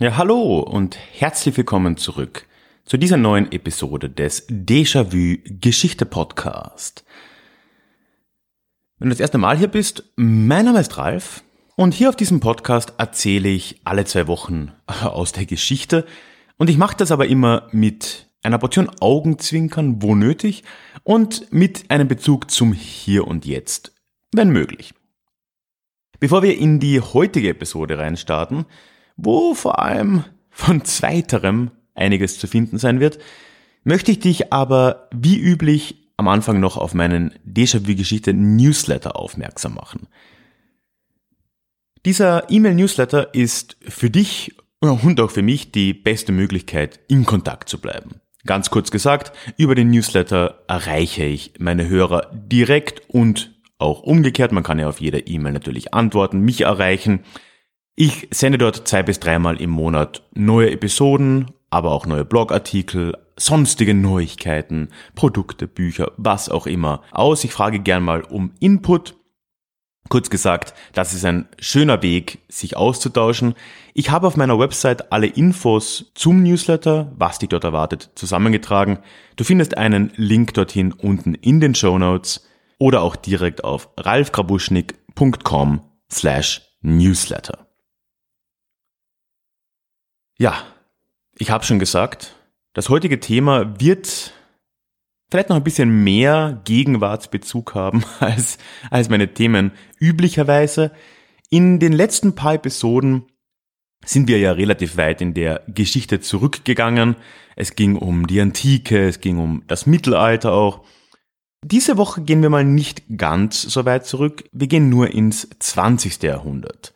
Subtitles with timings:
[0.00, 2.46] Ja, hallo und herzlich willkommen zurück
[2.88, 7.04] zu dieser neuen Episode des Déjà-vu Geschichte Podcast.
[8.98, 11.44] Wenn du das erste Mal hier bist, mein Name ist Ralf
[11.76, 16.06] und hier auf diesem Podcast erzähle ich alle zwei Wochen aus der Geschichte
[16.56, 20.64] und ich mache das aber immer mit einer Portion Augenzwinkern, wo nötig
[21.04, 23.92] und mit einem Bezug zum Hier und Jetzt,
[24.32, 24.94] wenn möglich.
[26.20, 28.64] Bevor wir in die heutige Episode reinstarten,
[29.18, 33.18] wo vor allem von zweiterem einiges zu finden sein wird,
[33.84, 40.08] möchte ich dich aber wie üblich am Anfang noch auf meinen Déjà-vu-Geschichte Newsletter aufmerksam machen.
[42.04, 47.80] Dieser E-Mail-Newsletter ist für dich und auch für mich die beste Möglichkeit, in Kontakt zu
[47.80, 48.20] bleiben.
[48.46, 54.52] Ganz kurz gesagt, über den Newsletter erreiche ich meine Hörer direkt und auch umgekehrt.
[54.52, 57.20] Man kann ja auf jede E-Mail natürlich antworten, mich erreichen.
[57.94, 63.94] Ich sende dort zwei bis dreimal im Monat neue Episoden, aber auch neue Blogartikel, sonstige
[63.94, 67.44] Neuigkeiten, Produkte, Bücher, was auch immer aus.
[67.44, 69.14] Ich frage gern mal um Input.
[70.08, 73.54] Kurz gesagt, das ist ein schöner Weg, sich auszutauschen.
[73.92, 79.00] Ich habe auf meiner Website alle Infos zum Newsletter, was dich dort erwartet, zusammengetragen.
[79.36, 82.46] Du findest einen Link dorthin unten in den Show Notes
[82.78, 87.66] oder auch direkt auf ralfgrabuschnik.com slash newsletter.
[90.38, 90.54] Ja,
[91.38, 92.34] ich habe schon gesagt,
[92.74, 94.32] das heutige Thema wird
[95.30, 98.58] vielleicht noch ein bisschen mehr Gegenwartsbezug haben als,
[98.90, 100.92] als meine Themen üblicherweise.
[101.50, 103.24] In den letzten paar Episoden
[104.04, 107.16] sind wir ja relativ weit in der Geschichte zurückgegangen.
[107.56, 110.84] Es ging um die Antike, es ging um das Mittelalter auch.
[111.64, 114.44] Diese Woche gehen wir mal nicht ganz so weit zurück.
[114.52, 116.22] Wir gehen nur ins 20.
[116.22, 116.94] Jahrhundert.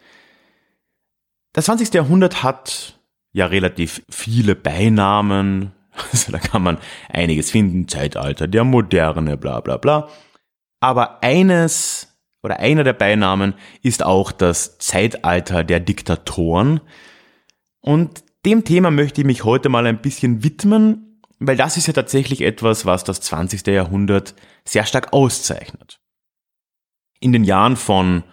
[1.52, 1.92] Das 20.
[1.92, 3.01] Jahrhundert hat
[3.32, 5.72] ja relativ viele Beinamen.
[6.10, 6.78] Also da kann man
[7.10, 7.86] einiges finden.
[7.86, 10.08] Zeitalter der Moderne, bla bla bla.
[10.80, 12.08] Aber eines
[12.42, 16.80] oder einer der Beinamen ist auch das Zeitalter der Diktatoren.
[17.80, 21.92] Und dem Thema möchte ich mich heute mal ein bisschen widmen, weil das ist ja
[21.92, 23.66] tatsächlich etwas, was das 20.
[23.66, 26.00] Jahrhundert sehr stark auszeichnet.
[27.20, 28.24] In den Jahren von,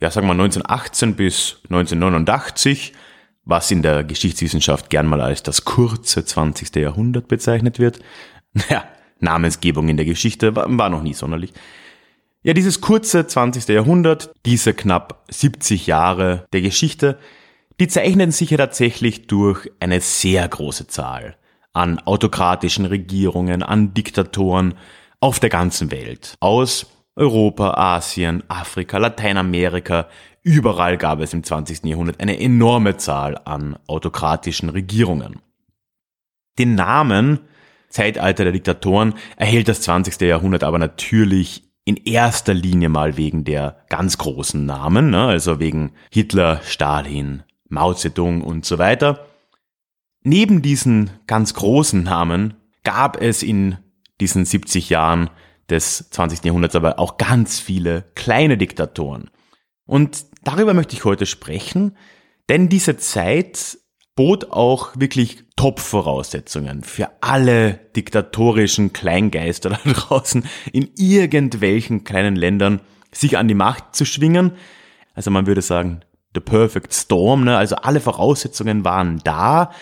[0.00, 2.92] ja, sagen wir 1918 bis 1989
[3.46, 6.76] was in der Geschichtswissenschaft gern mal als das kurze 20.
[6.76, 8.00] Jahrhundert bezeichnet wird.
[8.52, 8.84] Naja,
[9.20, 11.52] Namensgebung in der Geschichte war, noch nie sonderlich.
[12.42, 13.68] Ja, dieses kurze 20.
[13.68, 17.18] Jahrhundert, diese knapp 70 Jahre der Geschichte,
[17.78, 21.36] die zeichnen sich ja tatsächlich durch eine sehr große Zahl
[21.74, 24.74] an autokratischen Regierungen, an Diktatoren
[25.20, 26.36] auf der ganzen Welt.
[26.40, 26.86] Aus
[27.16, 30.08] Europa, Asien, Afrika, Lateinamerika,
[30.46, 31.86] Überall gab es im 20.
[31.86, 35.40] Jahrhundert eine enorme Zahl an autokratischen Regierungen.
[36.56, 37.40] Den Namen
[37.88, 40.20] Zeitalter der Diktatoren erhält das 20.
[40.20, 45.24] Jahrhundert aber natürlich in erster Linie mal wegen der ganz großen Namen, ne?
[45.26, 49.26] also wegen Hitler, Stalin, Mao Zedong und so weiter.
[50.22, 52.54] Neben diesen ganz großen Namen
[52.84, 53.78] gab es in
[54.20, 55.28] diesen 70 Jahren
[55.68, 56.44] des 20.
[56.44, 59.28] Jahrhunderts aber auch ganz viele kleine Diktatoren.
[59.86, 61.96] Und darüber möchte ich heute sprechen,
[62.48, 63.78] denn diese Zeit
[64.14, 72.80] bot auch wirklich Top-Voraussetzungen für alle diktatorischen Kleingeister da draußen in irgendwelchen kleinen Ländern
[73.12, 74.52] sich an die Macht zu schwingen.
[75.14, 76.00] Also man würde sagen,
[76.34, 77.56] the perfect storm, ne?
[77.56, 79.72] also alle Voraussetzungen waren da.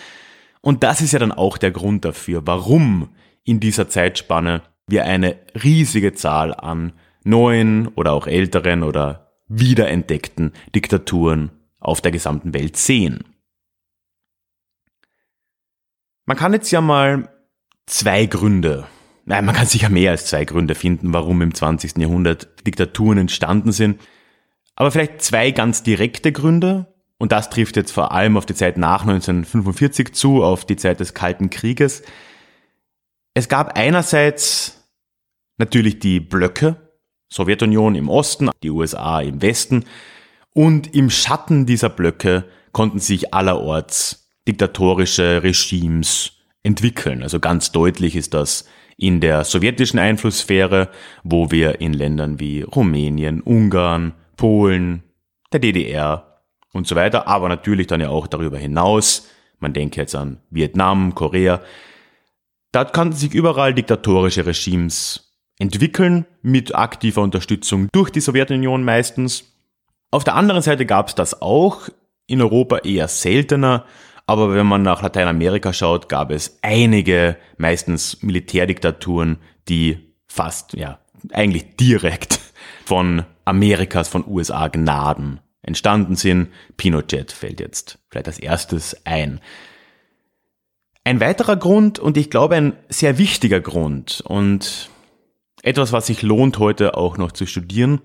[0.61, 3.09] Und das ist ja dann auch der Grund dafür, warum
[3.43, 6.93] in dieser Zeitspanne wir eine riesige Zahl an
[7.23, 13.23] neuen oder auch älteren oder wiederentdeckten Diktaturen auf der gesamten Welt sehen.
[16.25, 17.29] Man kann jetzt ja mal
[17.85, 18.87] zwei Gründe,
[19.25, 21.97] nein, man kann sicher mehr als zwei Gründe finden, warum im 20.
[21.97, 24.01] Jahrhundert Diktaturen entstanden sind,
[24.75, 28.77] aber vielleicht zwei ganz direkte Gründe, und das trifft jetzt vor allem auf die Zeit
[28.77, 32.03] nach 1945 zu, auf die Zeit des Kalten Krieges.
[33.33, 34.91] Es gab einerseits
[35.57, 36.84] natürlich die Blöcke,
[37.35, 39.83] Sowjetunion im Osten, die USA im Westen.
[40.53, 46.31] Und im Schatten dieser Blöcke konnten sich allerorts diktatorische Regimes
[46.63, 47.23] entwickeln.
[47.23, 48.65] Also ganz deutlich ist das
[48.97, 50.89] in der sowjetischen Einflusssphäre,
[51.25, 55.03] wo wir in Ländern wie Rumänien, Ungarn, Polen,
[55.51, 56.41] der DDR
[56.71, 59.27] und so weiter, aber natürlich dann ja auch darüber hinaus,
[59.59, 61.59] man denke jetzt an Vietnam, Korea,
[62.71, 65.24] da kannten sich überall diktatorische Regimes
[65.59, 69.51] entwickeln, mit aktiver Unterstützung durch die Sowjetunion meistens.
[70.11, 71.89] Auf der anderen Seite gab es das auch,
[72.27, 73.85] in Europa eher seltener,
[74.27, 79.37] aber wenn man nach Lateinamerika schaut, gab es einige, meistens Militärdiktaturen,
[79.67, 80.99] die fast, ja,
[81.31, 82.39] eigentlich direkt
[82.85, 86.49] von Amerikas, von USA Gnaden entstanden sind.
[86.77, 89.39] Pinochet fällt jetzt vielleicht als erstes ein.
[91.03, 94.89] Ein weiterer Grund und ich glaube ein sehr wichtiger Grund und
[95.65, 97.99] etwas, was sich lohnt heute auch noch zu studieren,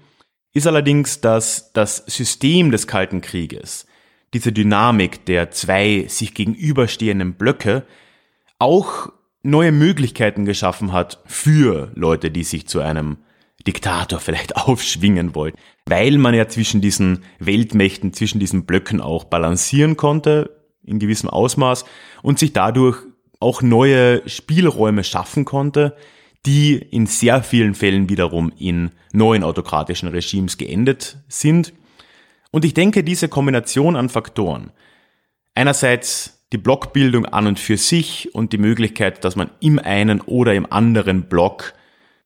[0.54, 3.86] ist allerdings, dass das System des Kalten Krieges,
[4.32, 7.84] diese Dynamik der zwei sich gegenüberstehenden Blöcke,
[8.58, 9.12] auch
[9.42, 13.18] neue Möglichkeiten geschaffen hat für Leute, die sich zu einem
[13.66, 19.98] Diktator vielleicht aufschwingen wollten, weil man ja zwischen diesen Weltmächten, zwischen diesen Blöcken auch balancieren
[19.98, 21.84] konnte, in gewissem Ausmaß,
[22.22, 22.98] und sich dadurch
[23.38, 25.94] auch neue Spielräume schaffen konnte,
[26.46, 31.72] die in sehr vielen Fällen wiederum in neuen autokratischen Regimes geendet sind.
[32.50, 34.72] Und ich denke, diese Kombination an Faktoren,
[35.54, 40.54] einerseits die Blockbildung an und für sich und die Möglichkeit, dass man im einen oder
[40.54, 41.74] im anderen Block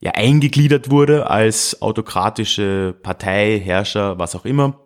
[0.01, 4.81] ja eingegliedert wurde als autokratische Partei, Herrscher, was auch immer.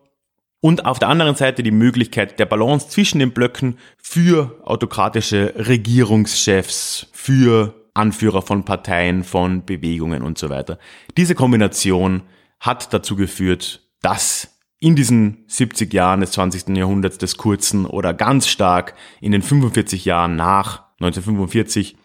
[0.60, 7.06] Und auf der anderen Seite die Möglichkeit der Balance zwischen den Blöcken für autokratische Regierungschefs,
[7.12, 10.78] für Anführer von Parteien, von Bewegungen und so weiter.
[11.16, 12.22] Diese Kombination
[12.60, 16.76] hat dazu geführt, dass in diesen 70 Jahren des 20.
[16.76, 21.96] Jahrhunderts des kurzen oder ganz stark in den 45 Jahren nach 1945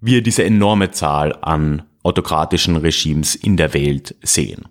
[0.00, 4.64] wir diese enorme Zahl an autokratischen Regimes in der Welt sehen.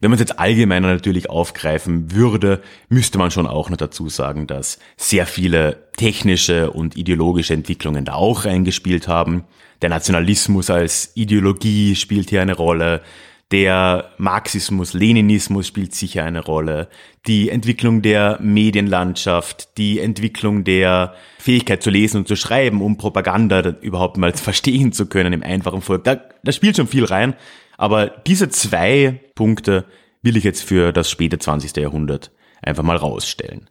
[0.00, 4.46] Wenn man es jetzt allgemeiner natürlich aufgreifen würde, müsste man schon auch noch dazu sagen,
[4.46, 9.44] dass sehr viele technische und ideologische Entwicklungen da auch reingespielt haben.
[9.82, 13.02] Der Nationalismus als Ideologie spielt hier eine Rolle.
[13.50, 16.88] Der Marxismus, Leninismus spielt sicher eine Rolle.
[17.26, 23.60] Die Entwicklung der Medienlandschaft, die Entwicklung der Fähigkeit zu lesen und zu schreiben, um Propaganda
[23.80, 26.04] überhaupt mal verstehen zu können im einfachen Volk.
[26.04, 27.34] Da, da spielt schon viel rein.
[27.78, 29.86] Aber diese zwei Punkte
[30.20, 31.74] will ich jetzt für das späte 20.
[31.76, 32.30] Jahrhundert
[32.60, 33.70] einfach mal rausstellen.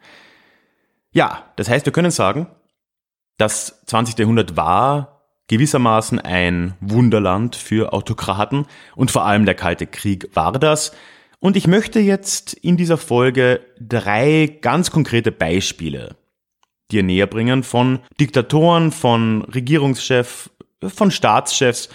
[1.12, 2.48] Ja, das heißt, wir können sagen,
[3.38, 4.18] das 20.
[4.18, 8.66] Jahrhundert war gewissermaßen ein Wunderland für Autokraten
[8.96, 10.94] und vor allem der Kalte Krieg war das.
[11.40, 16.16] Und ich möchte jetzt in dieser Folge drei ganz konkrete Beispiele
[16.92, 20.50] dir näher bringen von Diktatoren, von Regierungschefs,
[20.82, 21.90] von Staatschefs,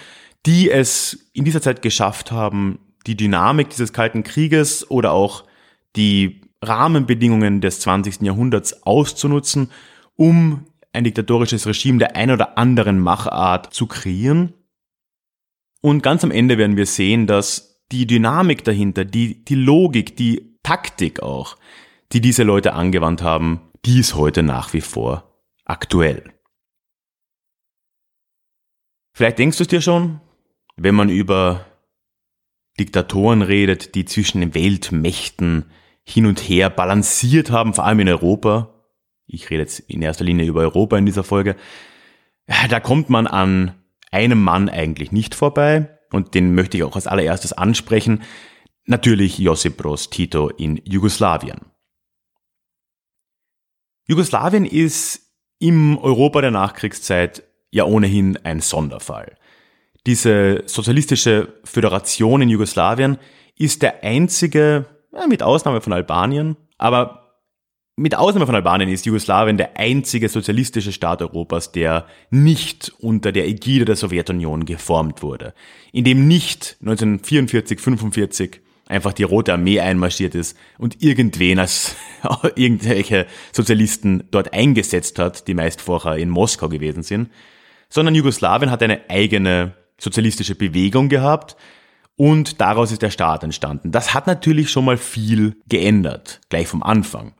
[0.46, 5.44] die es in dieser Zeit geschafft haben, die Dynamik dieses Kalten Krieges oder auch
[5.96, 8.22] die Rahmenbedingungen des 20.
[8.22, 9.70] Jahrhunderts auszunutzen,
[10.16, 14.54] um ein diktatorisches Regime der ein oder anderen Machart zu kreieren.
[15.80, 20.56] Und ganz am Ende werden wir sehen, dass die Dynamik dahinter, die, die Logik, die
[20.62, 21.56] Taktik auch,
[22.12, 26.32] die diese Leute angewandt haben, die ist heute nach wie vor aktuell.
[29.12, 30.20] Vielleicht denkst du es dir schon,
[30.76, 31.66] wenn man über
[32.78, 35.66] Diktatoren redet, die zwischen den Weltmächten
[36.04, 38.74] hin und her balanciert haben, vor allem in Europa,
[39.26, 41.56] ich rede jetzt in erster Linie über Europa in dieser Folge,
[42.68, 43.74] da kommt man an
[44.10, 48.22] einem Mann eigentlich nicht vorbei und den möchte ich auch als allererstes ansprechen.
[48.84, 51.60] Natürlich Josip Broz Tito in Jugoslawien.
[54.08, 59.36] Jugoslawien ist im Europa der Nachkriegszeit ja ohnehin ein Sonderfall.
[60.06, 63.18] Diese sozialistische Föderation in Jugoslawien
[63.56, 64.86] ist der einzige,
[65.28, 67.22] mit Ausnahme von Albanien, aber
[67.96, 73.46] mit Ausnahme von Albanien ist Jugoslawien der einzige sozialistische Staat Europas, der nicht unter der
[73.46, 75.54] Ägide der Sowjetunion geformt wurde,
[75.92, 81.94] in dem nicht 1944, 45 einfach die Rote Armee einmarschiert ist und irgendwen als
[82.56, 87.30] irgendwelche Sozialisten dort eingesetzt hat, die meist vorher in Moskau gewesen sind,
[87.88, 91.56] sondern Jugoslawien hat eine eigene sozialistische Bewegung gehabt
[92.16, 93.92] und daraus ist der Staat entstanden.
[93.92, 97.34] Das hat natürlich schon mal viel geändert, gleich vom Anfang.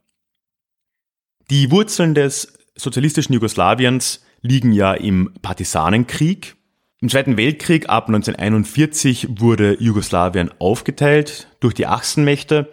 [1.50, 6.56] Die Wurzeln des sozialistischen Jugoslawiens liegen ja im Partisanenkrieg.
[7.00, 12.72] Im Zweiten Weltkrieg ab 1941 wurde Jugoslawien aufgeteilt durch die Achsenmächte.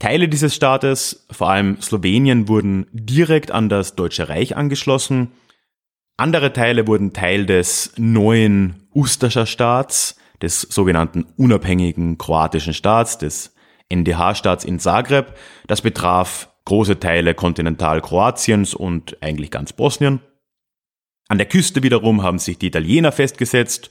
[0.00, 5.30] Teile dieses Staates, vor allem Slowenien, wurden direkt an das Deutsche Reich angeschlossen.
[6.16, 13.54] Andere Teile wurden Teil des neuen Ustascher Staats, des sogenannten unabhängigen kroatischen Staats, des
[13.88, 15.34] NDH-Staats in Zagreb.
[15.66, 20.20] Das betraf große Teile Kontinentalkroatiens und eigentlich ganz Bosnien.
[21.28, 23.90] An der Küste wiederum haben sich die Italiener festgesetzt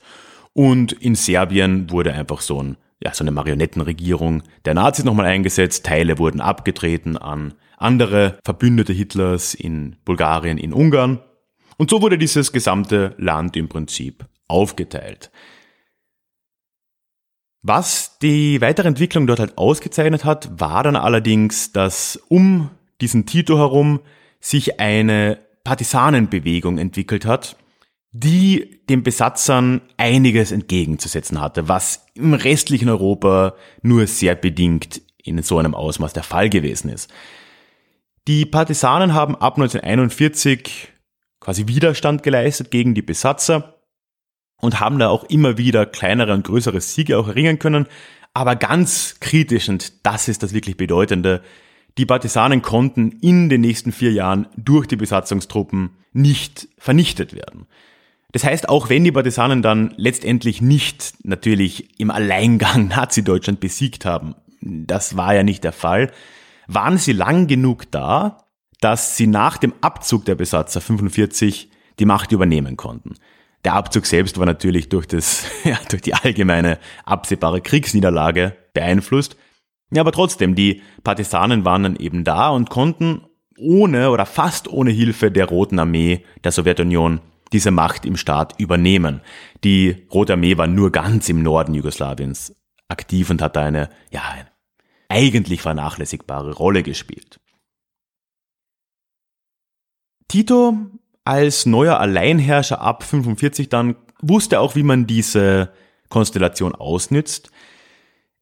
[0.53, 5.85] und in Serbien wurde einfach so, ein, ja, so eine Marionettenregierung der Nazis nochmal eingesetzt.
[5.85, 11.19] Teile wurden abgetreten an andere Verbündete Hitlers in Bulgarien, in Ungarn.
[11.77, 15.31] Und so wurde dieses gesamte Land im Prinzip aufgeteilt.
[17.63, 23.57] Was die weitere Entwicklung dort halt ausgezeichnet hat, war dann allerdings, dass um diesen Tito
[23.57, 23.99] herum
[24.39, 27.55] sich eine Partisanenbewegung entwickelt hat,
[28.11, 33.53] die den Besatzern einiges entgegenzusetzen hatte, was im restlichen Europa
[33.83, 37.11] nur sehr bedingt in so einem Ausmaß der Fall gewesen ist.
[38.27, 40.89] Die Partisanen haben ab 1941
[41.39, 43.80] quasi Widerstand geleistet gegen die Besatzer
[44.61, 47.87] und haben da auch immer wieder kleinere und größere Siege auch erringen können.
[48.33, 51.41] Aber ganz kritisch, und das ist das wirklich Bedeutende,
[51.97, 57.67] die Partisanen konnten in den nächsten vier Jahren durch die Besatzungstruppen nicht vernichtet werden.
[58.31, 64.35] Das heißt, auch wenn die Partisanen dann letztendlich nicht natürlich im Alleingang Nazi-Deutschland besiegt haben,
[64.61, 66.11] das war ja nicht der Fall,
[66.67, 68.45] waren sie lang genug da,
[68.79, 73.15] dass sie nach dem Abzug der Besatzer 45 die Macht übernehmen konnten.
[73.63, 79.37] Der Abzug selbst war natürlich durch, das, ja, durch die allgemeine absehbare Kriegsniederlage beeinflusst.
[79.93, 83.25] Ja, aber trotzdem, die Partisanen waren dann eben da und konnten
[83.57, 89.21] ohne oder fast ohne Hilfe der Roten Armee der Sowjetunion diese Macht im Staat übernehmen.
[89.63, 92.55] Die Rote Armee war nur ganz im Norden Jugoslawiens
[92.87, 94.47] aktiv und hat eine, ja, eine
[95.09, 97.39] eigentlich vernachlässigbare Rolle gespielt.
[100.29, 100.77] Tito
[101.23, 105.71] als neuer Alleinherrscher ab 45 dann wusste auch, wie man diese
[106.09, 107.51] Konstellation ausnützt.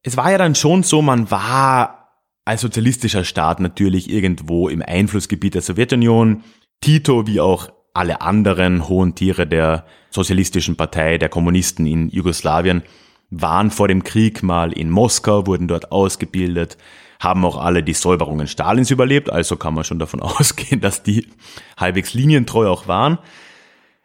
[0.02, 2.00] Es war ja dann schon so, man war
[2.44, 6.42] als sozialistischer Staat natürlich irgendwo im Einflussgebiet der Sowjetunion.
[6.80, 12.82] Tito wie auch alle anderen hohen Tiere der sozialistischen Partei, der Kommunisten in Jugoslawien,
[13.30, 16.76] waren vor dem Krieg mal in Moskau, wurden dort ausgebildet,
[17.20, 21.28] haben auch alle die Säuberungen Stalins überlebt, also kann man schon davon ausgehen, dass die
[21.76, 23.18] halbwegs linientreu auch waren.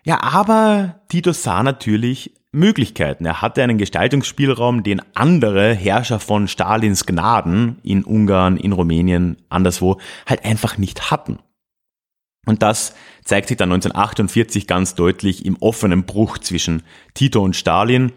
[0.04, 3.26] Ja, aber Tito sah natürlich Möglichkeiten.
[3.26, 10.00] Er hatte einen Gestaltungsspielraum, den andere Herrscher von Stalins Gnaden in Ungarn, in Rumänien, anderswo
[10.28, 11.40] halt einfach nicht hatten.
[12.46, 18.12] Und das zeigt sich dann 1948 ganz deutlich im offenen Bruch zwischen Tito und Stalin,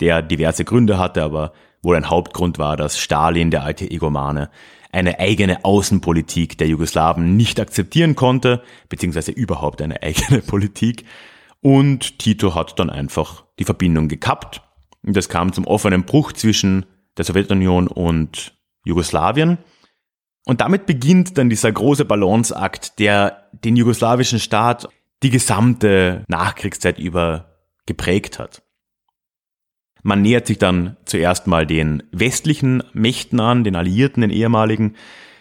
[0.00, 1.52] der diverse Gründe hatte, aber
[1.84, 4.50] wohl ein Hauptgrund war, dass Stalin, der alte Egomane,
[4.92, 11.04] eine eigene Außenpolitik der Jugoslawen nicht akzeptieren konnte, beziehungsweise überhaupt eine eigene Politik.
[11.60, 14.62] Und Tito hat dann einfach die Verbindung gekappt.
[15.02, 16.86] Und es kam zum offenen Bruch zwischen
[17.16, 19.58] der Sowjetunion und Jugoslawien.
[20.46, 24.88] Und damit beginnt dann dieser große Balanceakt, der den jugoslawischen Staat
[25.22, 27.54] die gesamte Nachkriegszeit über
[27.86, 28.63] geprägt hat.
[30.06, 34.96] Man nähert sich dann zuerst mal den westlichen Mächten an, den Alliierten, den ehemaligen.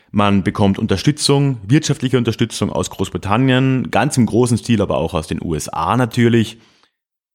[0.09, 5.43] Man bekommt Unterstützung, wirtschaftliche Unterstützung aus Großbritannien, ganz im großen Stil, aber auch aus den
[5.43, 6.59] USA natürlich.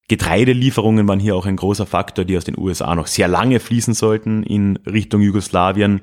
[0.09, 3.93] Getreidelieferungen waren hier auch ein großer Faktor, die aus den USA noch sehr lange fließen
[3.93, 6.01] sollten in Richtung Jugoslawien.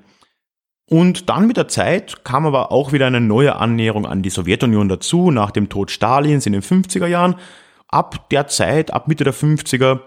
[0.88, 4.90] Und dann mit der Zeit kam aber auch wieder eine neue Annäherung an die Sowjetunion
[4.90, 7.34] dazu, nach dem Tod Stalins in den 50er Jahren.
[7.88, 10.02] Ab der Zeit, ab Mitte der 50er,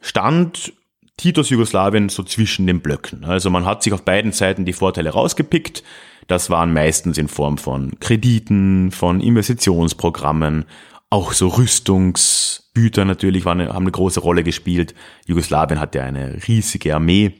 [0.00, 0.72] stand
[1.16, 3.24] Titos Jugoslawien so zwischen den Blöcken.
[3.24, 5.82] Also man hat sich auf beiden Seiten die Vorteile rausgepickt.
[6.26, 10.64] Das waren meistens in Form von Krediten, von Investitionsprogrammen,
[11.10, 14.94] auch so Rüstungsgüter natürlich waren, haben eine große Rolle gespielt.
[15.26, 17.34] Jugoslawien hatte eine riesige Armee.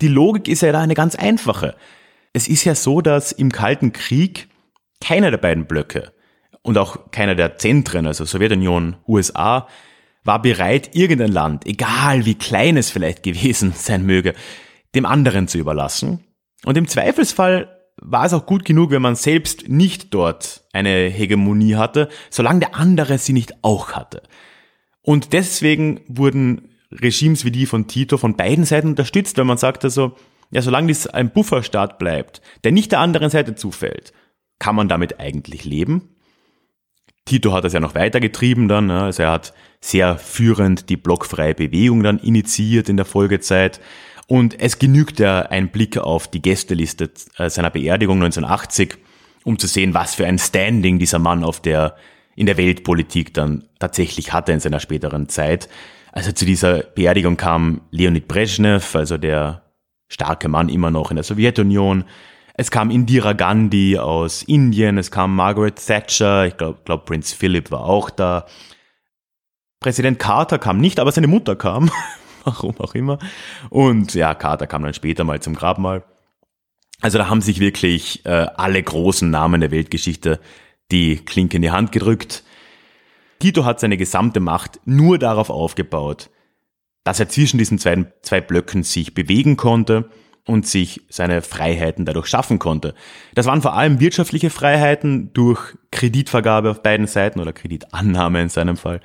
[0.00, 1.76] Die Logik ist ja da eine ganz einfache.
[2.32, 4.48] Es ist ja so, dass im Kalten Krieg
[5.00, 6.12] keiner der beiden Blöcke
[6.62, 9.68] und auch keiner der Zentren, also Sowjetunion, USA,
[10.24, 14.34] war bereit, irgendein Land, egal wie klein es vielleicht gewesen sein möge,
[14.94, 16.20] dem anderen zu überlassen.
[16.64, 21.76] Und im Zweifelsfall war es auch gut genug, wenn man selbst nicht dort eine Hegemonie
[21.76, 24.22] hatte, solange der andere sie nicht auch hatte.
[25.02, 29.84] Und deswegen wurden Regimes wie die von Tito von beiden Seiten unterstützt, weil man sagt
[29.84, 30.16] also,
[30.50, 34.12] ja, solange dies ein Bufferstaat bleibt, der nicht der anderen Seite zufällt,
[34.58, 36.11] kann man damit eigentlich leben.
[37.24, 39.02] Tito hat das ja noch weitergetrieben dann, ne?
[39.02, 43.80] also er hat sehr führend die blockfreie Bewegung dann initiiert in der Folgezeit.
[44.26, 48.96] Und es genügt ja ein Blick auf die Gästeliste äh, seiner Beerdigung 1980,
[49.44, 51.96] um zu sehen, was für ein Standing dieser Mann auf der
[52.34, 55.68] in der Weltpolitik dann tatsächlich hatte in seiner späteren Zeit.
[56.12, 59.62] Also zu dieser Beerdigung kam Leonid Brezhnev, also der
[60.08, 62.04] starke Mann immer noch in der Sowjetunion.
[62.54, 67.70] Es kam Indira Gandhi aus Indien, es kam Margaret Thatcher, ich glaube, glaub, Prinz Philip
[67.70, 68.46] war auch da.
[69.80, 71.90] Präsident Carter kam nicht, aber seine Mutter kam,
[72.44, 73.18] warum auch immer.
[73.70, 76.04] Und ja, Carter kam dann später mal zum Grabmal.
[77.00, 80.38] Also da haben sich wirklich äh, alle großen Namen der Weltgeschichte
[80.92, 82.44] die Klinke in die Hand gedrückt.
[83.40, 86.30] Tito hat seine gesamte Macht nur darauf aufgebaut,
[87.02, 90.10] dass er zwischen diesen zwei, zwei Blöcken sich bewegen konnte
[90.46, 92.94] und sich seine Freiheiten dadurch schaffen konnte.
[93.34, 98.76] Das waren vor allem wirtschaftliche Freiheiten durch Kreditvergabe auf beiden Seiten oder Kreditannahme in seinem
[98.76, 99.00] Fall.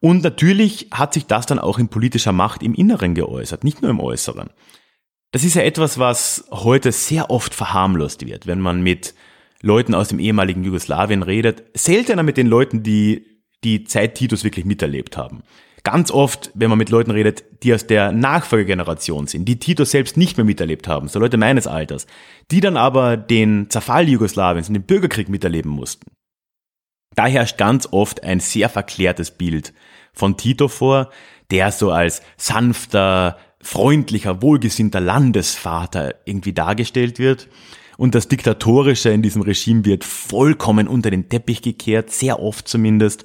[0.00, 3.90] Und natürlich hat sich das dann auch in politischer Macht im Inneren geäußert, nicht nur
[3.90, 4.50] im Äußeren.
[5.32, 9.14] Das ist ja etwas, was heute sehr oft verharmlost wird, wenn man mit
[9.62, 11.64] Leuten aus dem ehemaligen Jugoslawien redet.
[11.74, 15.42] Seltener mit den Leuten, die die Zeit Titus wirklich miterlebt haben.
[15.86, 20.16] Ganz oft, wenn man mit Leuten redet, die aus der Nachfolgegeneration sind, die Titus selbst
[20.16, 22.08] nicht mehr miterlebt haben, so Leute meines Alters,
[22.50, 26.10] die dann aber den Zerfall Jugoslawiens und den Bürgerkrieg miterleben mussten.
[27.14, 29.72] Da herrscht ganz oft ein sehr verklärtes Bild
[30.12, 31.10] von Tito vor,
[31.52, 37.46] der so als sanfter, freundlicher, wohlgesinnter Landesvater irgendwie dargestellt wird.
[37.96, 43.24] Und das Diktatorische in diesem Regime wird vollkommen unter den Teppich gekehrt, sehr oft zumindest.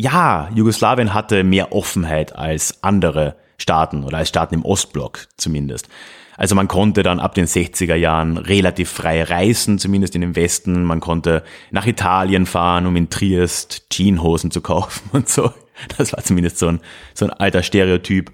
[0.00, 5.90] Ja, Jugoslawien hatte mehr Offenheit als andere Staaten oder als Staaten im Ostblock zumindest.
[6.38, 10.84] Also man konnte dann ab den 60er Jahren relativ frei reisen, zumindest in den Westen.
[10.84, 15.52] Man konnte nach Italien fahren, um in Triest Jeanshosen zu kaufen und so.
[15.98, 16.80] Das war zumindest so ein,
[17.12, 18.32] so ein alter Stereotyp.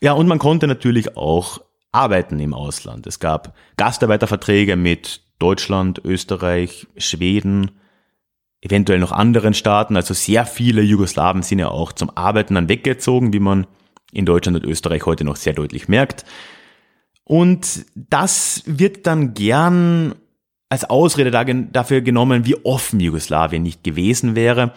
[0.00, 1.60] Ja, und man konnte natürlich auch
[1.92, 3.06] arbeiten im Ausland.
[3.06, 7.81] Es gab Gastarbeiterverträge mit Deutschland, Österreich, Schweden,
[8.62, 9.96] eventuell noch anderen Staaten.
[9.96, 13.66] Also sehr viele Jugoslawen sind ja auch zum Arbeiten dann weggezogen, wie man
[14.12, 16.24] in Deutschland und Österreich heute noch sehr deutlich merkt.
[17.24, 20.14] Und das wird dann gern
[20.68, 21.30] als Ausrede
[21.70, 24.72] dafür genommen, wie offen Jugoslawien nicht gewesen wäre.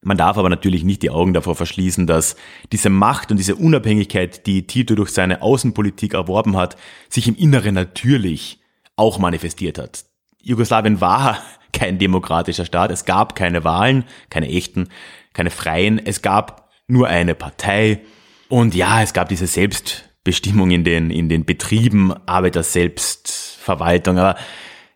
[0.00, 2.36] Man darf aber natürlich nicht die Augen davor verschließen, dass
[2.72, 6.76] diese Macht und diese Unabhängigkeit, die Tito durch seine Außenpolitik erworben hat,
[7.08, 8.60] sich im Inneren natürlich
[8.96, 10.04] auch manifestiert hat.
[10.42, 11.38] Jugoslawien war
[11.74, 14.88] kein demokratischer Staat, es gab keine Wahlen, keine echten,
[15.34, 18.00] keine freien, es gab nur eine Partei
[18.48, 24.38] und ja, es gab diese Selbstbestimmung in den, in den Betrieben, Arbeiter-Selbstverwaltung, aber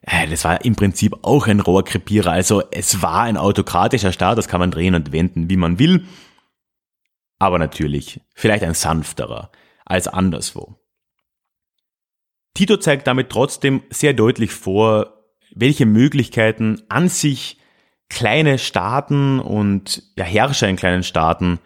[0.03, 2.31] äh, das war im Prinzip auch ein Rohrkrepierer.
[2.31, 6.05] Also es war ein autokratischer Staat, das kann man drehen und wenden, wie man will.
[7.38, 9.51] Aber natürlich, vielleicht ein sanfterer
[9.85, 10.77] als anderswo.
[12.55, 15.18] Tito zeigt damit trotzdem sehr deutlich vor,
[15.61, 17.59] welche Möglichkeiten an sich
[18.09, 21.59] kleine Staaten und ja, Herrscher in kleinen Staaten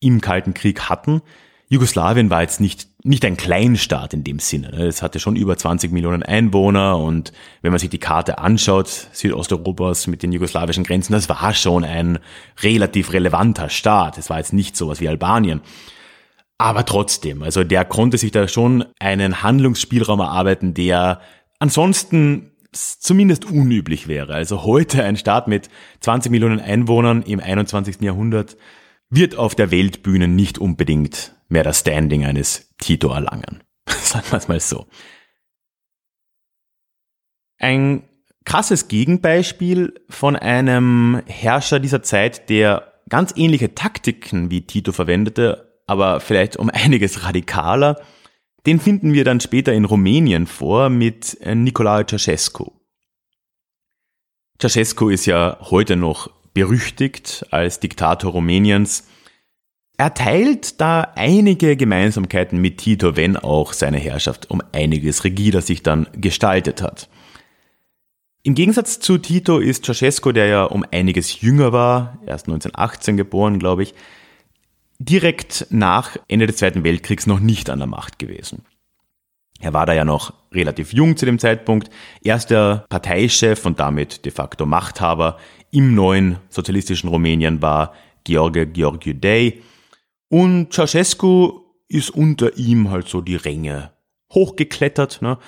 [0.00, 1.22] im Kalten Krieg hatten.
[1.68, 4.70] Jugoslawien war jetzt nicht nicht ein Kleinstaat in dem Sinne.
[4.70, 4.86] Ne?
[4.86, 10.08] Es hatte schon über 20 Millionen Einwohner und wenn man sich die Karte anschaut, Südosteuropas
[10.08, 12.18] mit den jugoslawischen Grenzen, das war schon ein
[12.60, 14.18] relativ relevanter Staat.
[14.18, 15.60] Es war jetzt nicht sowas wie Albanien.
[16.58, 21.20] Aber trotzdem, also der konnte sich da schon einen Handlungsspielraum erarbeiten, der
[21.60, 24.34] ansonsten zumindest unüblich wäre.
[24.34, 25.68] Also heute ein Staat mit
[26.00, 28.00] 20 Millionen Einwohnern im 21.
[28.00, 28.56] Jahrhundert
[29.10, 33.62] wird auf der Weltbühne nicht unbedingt mehr das Standing eines Tito erlangen.
[33.88, 34.86] Sagen wir es mal so.
[37.58, 38.04] Ein
[38.44, 46.20] krasses Gegenbeispiel von einem Herrscher dieser Zeit, der ganz ähnliche Taktiken wie Tito verwendete, aber
[46.20, 48.00] vielleicht um einiges radikaler,
[48.68, 52.70] den finden wir dann später in Rumänien vor mit Nicolae Ceausescu.
[54.60, 59.04] Ceausescu ist ja heute noch berüchtigt als Diktator Rumäniens
[60.00, 65.82] er teilt da einige Gemeinsamkeiten mit Tito, wenn auch seine Herrschaft um einiges rigider sich
[65.82, 67.08] dann gestaltet hat.
[68.44, 73.58] Im Gegensatz zu Tito ist Ceausescu, der ja um einiges jünger war, erst 1918 geboren,
[73.58, 73.94] glaube ich,
[74.98, 78.64] direkt nach Ende des Zweiten Weltkriegs noch nicht an der Macht gewesen.
[79.60, 81.90] Er war da ja noch relativ jung zu dem Zeitpunkt,
[82.22, 85.38] erster Parteichef und damit de facto Machthaber
[85.70, 87.92] im neuen sozialistischen Rumänien war
[88.24, 89.62] George Georgiou Day,
[90.28, 93.92] und Ceausescu ist unter ihm halt so die Ränge
[94.32, 95.22] hochgeklettert.
[95.22, 95.38] Ne?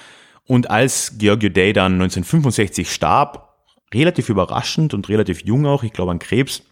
[0.47, 3.55] Und als Georgiou Day dann 1965 starb,
[3.93, 6.63] relativ überraschend und relativ jung auch, ich glaube an Krebs,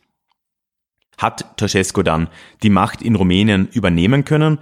[1.18, 2.28] hat Ceausescu dann
[2.62, 4.59] die Macht in Rumänien übernehmen können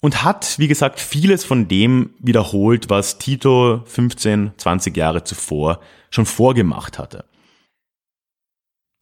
[0.00, 6.26] und hat, wie gesagt, vieles von dem wiederholt, was Tito 15, 20 Jahre zuvor schon
[6.26, 7.24] vorgemacht hatte.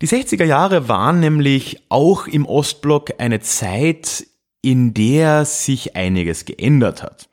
[0.03, 4.27] Die 60er Jahre waren nämlich auch im Ostblock eine Zeit,
[4.63, 7.29] in der sich einiges geändert hat.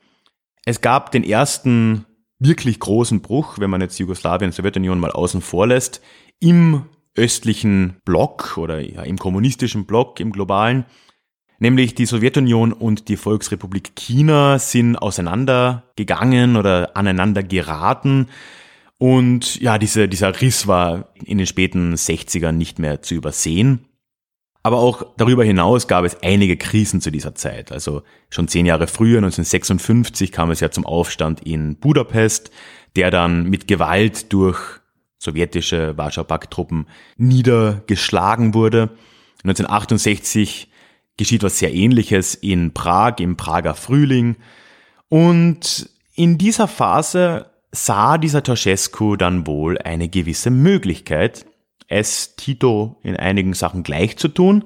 [0.64, 2.06] Es gab den ersten
[2.38, 6.00] wirklich großen Bruch, wenn man jetzt Jugoslawien, Sowjetunion mal außen vor lässt,
[6.40, 10.84] im östlichen Block oder ja, im kommunistischen Block, im globalen.
[11.58, 18.28] Nämlich die Sowjetunion und die Volksrepublik China sind auseinandergegangen oder aneinander geraten.
[18.98, 23.86] Und ja, diese, dieser Riss war in den späten 60ern nicht mehr zu übersehen.
[24.62, 27.70] Aber auch darüber hinaus gab es einige Krisen zu dieser Zeit.
[27.70, 32.50] Also schon zehn Jahre früher, 1956, kam es ja zum Aufstand in Budapest,
[32.96, 34.58] der dann mit Gewalt durch
[35.18, 38.90] sowjetische Warschau-Pakt-Truppen niedergeschlagen wurde.
[39.44, 40.68] 1968
[41.16, 44.36] geschieht was sehr ähnliches in Prag, im Prager Frühling.
[45.08, 51.46] Und in dieser Phase sah dieser Ceausescu dann wohl eine gewisse Möglichkeit,
[51.88, 54.64] es Tito in einigen Sachen gleich zu tun.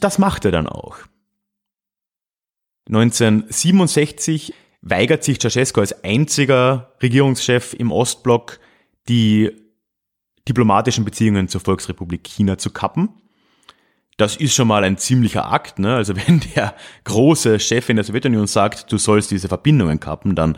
[0.00, 0.98] Das macht er dann auch.
[2.88, 8.58] 1967 weigert sich Ceausescu als einziger Regierungschef im Ostblock,
[9.08, 9.50] die
[10.48, 13.10] diplomatischen Beziehungen zur Volksrepublik China zu kappen.
[14.16, 15.78] Das ist schon mal ein ziemlicher Akt.
[15.78, 15.94] Ne?
[15.94, 20.56] Also wenn der große Chef in der Sowjetunion sagt, du sollst diese Verbindungen kappen, dann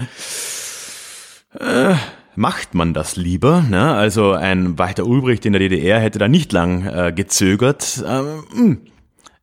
[1.58, 1.94] äh,
[2.36, 3.62] macht man das lieber.
[3.62, 3.94] Ne?
[3.94, 8.02] Also ein Walter Ulbricht in der DDR hätte da nicht lang äh, gezögert.
[8.06, 8.80] Ähm, hm.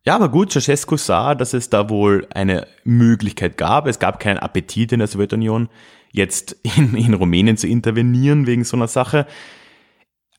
[0.04, 3.86] ja, aber gut, Ceausescu sah, dass es da wohl eine Möglichkeit gab.
[3.86, 5.68] Es gab keinen Appetit in der Sowjetunion,
[6.12, 9.26] jetzt in, in Rumänien zu intervenieren wegen so einer Sache.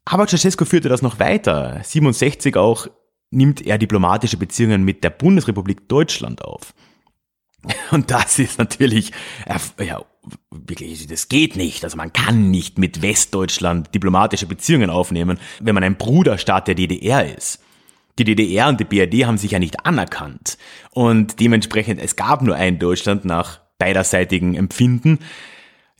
[0.05, 1.81] Aber Ceausescu führte das noch weiter.
[1.83, 2.87] 67 auch
[3.31, 6.73] nimmt er diplomatische Beziehungen mit der Bundesrepublik Deutschland auf.
[7.91, 9.11] Und das ist natürlich,
[9.79, 10.03] ja,
[10.51, 11.83] wirklich, das geht nicht.
[11.83, 17.35] Also man kann nicht mit Westdeutschland diplomatische Beziehungen aufnehmen, wenn man ein Bruderstaat der DDR
[17.35, 17.61] ist.
[18.17, 20.57] Die DDR und die BRD haben sich ja nicht anerkannt.
[20.91, 25.19] Und dementsprechend, es gab nur ein Deutschland nach beiderseitigem Empfinden.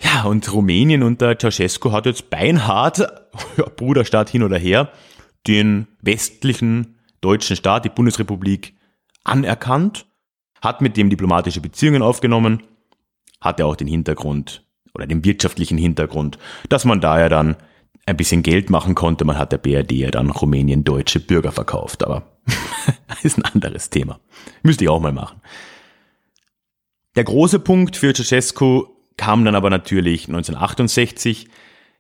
[0.01, 2.99] Ja, und Rumänien unter Ceausescu hat jetzt beinhart,
[3.57, 4.91] ja, Bruderstaat hin oder her,
[5.47, 8.75] den westlichen deutschen Staat, die Bundesrepublik,
[9.23, 10.05] anerkannt
[10.61, 12.63] hat mit dem diplomatische Beziehungen aufgenommen,
[13.41, 17.55] hatte auch den Hintergrund oder den wirtschaftlichen Hintergrund, dass man da ja dann
[18.05, 19.23] ein bisschen Geld machen konnte.
[19.23, 22.23] Man hat der BRD ja dann Rumänien deutsche Bürger verkauft, aber
[23.23, 24.19] ist ein anderes Thema.
[24.63, 25.41] Müsste ich auch mal machen.
[27.15, 28.87] Der große Punkt für Ceausescu
[29.19, 31.49] kam dann aber natürlich 1968,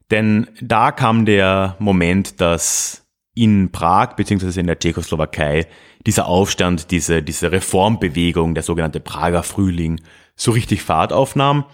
[0.09, 3.05] denn da kam der Moment, dass
[3.35, 4.61] in Prag bzw.
[4.61, 5.67] in der Tschechoslowakei
[6.05, 9.99] dieser Aufstand, diese, diese Reformbewegung, der sogenannte Prager Frühling,
[10.37, 11.65] so richtig Fahrt aufnahm.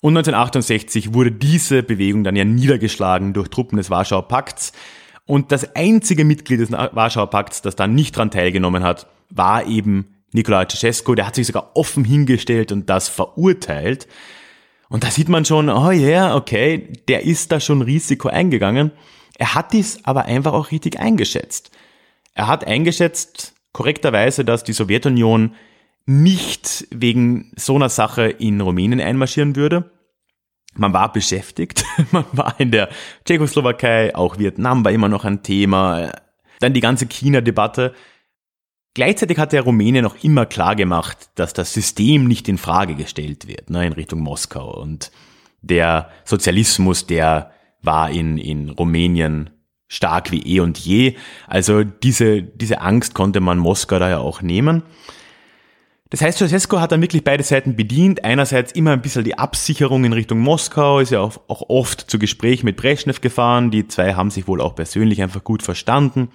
[0.00, 4.72] Und 1968 wurde diese Bewegung dann ja niedergeschlagen durch Truppen des Warschauer Pakts.
[5.26, 10.14] Und das einzige Mitglied des Warschauer Pakts, das da nicht dran teilgenommen hat, war eben
[10.32, 11.16] Nicolae Ceausescu.
[11.16, 14.06] Der hat sich sogar offen hingestellt und das verurteilt.
[14.88, 18.92] Und da sieht man schon, oh ja, yeah, okay, der ist da schon Risiko eingegangen.
[19.38, 21.70] Er hat dies aber einfach auch richtig eingeschätzt.
[22.34, 25.54] Er hat eingeschätzt, korrekterweise, dass die Sowjetunion
[26.06, 29.90] nicht wegen so einer Sache in Rumänien einmarschieren würde.
[30.76, 32.88] Man war beschäftigt, man war in der
[33.24, 36.12] Tschechoslowakei, auch Vietnam war immer noch ein Thema,
[36.60, 37.94] dann die ganze China-Debatte.
[38.94, 43.48] Gleichzeitig hat der Rumänien noch immer klar gemacht, dass das System nicht in Frage gestellt
[43.48, 44.80] wird, ne, in Richtung Moskau.
[44.80, 45.10] Und
[45.62, 47.50] der Sozialismus, der
[47.82, 49.50] war in, in Rumänien
[49.88, 51.16] stark wie eh und je.
[51.48, 54.82] Also diese, diese Angst konnte man Moskau da ja auch nehmen.
[56.10, 58.24] Das heißt, Ceausescu hat dann wirklich beide Seiten bedient.
[58.24, 62.20] Einerseits immer ein bisschen die Absicherung in Richtung Moskau, ist ja auch, auch oft zu
[62.20, 63.72] Gespräch mit Brezhnev gefahren.
[63.72, 66.28] Die zwei haben sich wohl auch persönlich einfach gut verstanden.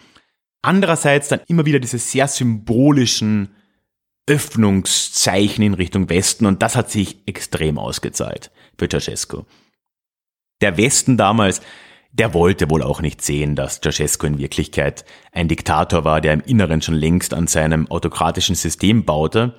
[0.62, 3.56] Andererseits dann immer wieder diese sehr symbolischen
[4.28, 9.44] Öffnungszeichen in Richtung Westen und das hat sich extrem ausgezahlt für Ceausescu.
[10.62, 11.62] Der Westen damals
[12.12, 16.42] der wollte wohl auch nicht sehen, dass Ceausescu in Wirklichkeit ein Diktator war, der im
[16.42, 19.56] Inneren schon längst an seinem autokratischen System baute,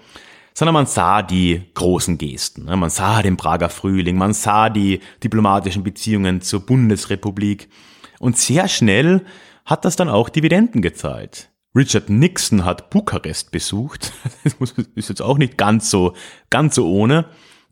[0.52, 2.64] sondern man sah die großen Gesten.
[2.64, 7.68] Man sah den Prager Frühling, man sah die diplomatischen Beziehungen zur Bundesrepublik
[8.18, 9.24] und sehr schnell
[9.70, 11.50] hat das dann auch Dividenden gezahlt.
[11.76, 14.12] Richard Nixon hat Bukarest besucht.
[14.42, 16.14] Das ist jetzt auch nicht ganz so,
[16.50, 17.26] ganz so ohne.